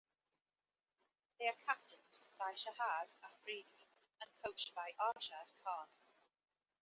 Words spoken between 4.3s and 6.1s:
coached by Arshad Khan.